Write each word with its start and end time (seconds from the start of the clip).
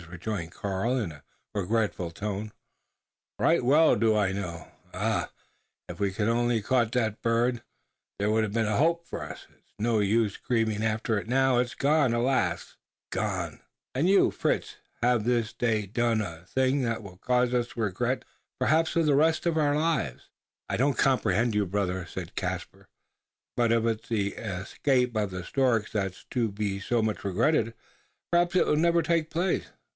rejoined 0.09 0.51
Karl, 0.51 0.97
in 0.97 1.11
a 1.11 1.23
regretful 1.53 2.09
tone; 2.09 2.51
"right 3.37 3.63
well 3.63 3.95
do 3.95 4.15
I 4.15 4.31
know. 4.31 4.69
Ah! 4.95 5.29
if 5.87 5.99
we 5.99 6.11
could 6.11 6.27
only 6.27 6.57
have 6.57 6.65
caught 6.65 6.91
that 6.93 7.21
bird, 7.21 7.61
there 8.17 8.29
would 8.31 8.43
have 8.43 8.51
been 8.51 8.65
a 8.67 8.77
hope 8.77 9.05
for 9.07 9.23
us. 9.23 9.45
It's 9.51 9.71
no 9.77 9.99
use 9.99 10.37
grieving 10.37 10.83
after 10.83 11.17
it 11.19 11.27
now. 11.27 11.59
It's 11.59 11.75
gone 11.75 12.13
alas! 12.15 12.77
it's 13.03 13.15
gone; 13.15 13.61
and 13.93 14.09
you, 14.09 14.31
Fritz, 14.31 14.77
have 15.03 15.23
this 15.23 15.53
day 15.53 15.85
done 15.85 16.19
a 16.19 16.45
thing 16.47 16.81
that 16.81 17.03
will 17.03 17.17
cause 17.17 17.53
us 17.53 17.73
all 17.77 17.83
regret 17.83 18.25
perhaps 18.59 18.91
for 18.91 19.03
the 19.03 19.15
rest 19.15 19.45
of 19.45 19.55
our 19.55 19.75
lives." 19.75 20.29
"I 20.67 20.77
don't 20.77 20.97
comprehend 20.97 21.53
you, 21.55 21.65
brother!" 21.67 22.05
said 22.07 22.35
Caspar; 22.35 22.89
"but 23.55 23.71
if 23.71 23.85
it's 23.85 24.09
the 24.09 24.33
escape 24.33 25.15
of 25.15 25.29
the 25.29 25.43
storks 25.43 25.91
that's 25.91 26.23
to 26.31 26.49
be 26.49 26.79
so 26.79 27.01
much 27.03 27.23
regretted, 27.23 27.75
perhaps 28.31 28.55
it 28.55 28.65
will 28.65 28.75
never 28.75 29.03
take 29.03 29.29
place. 29.29 29.67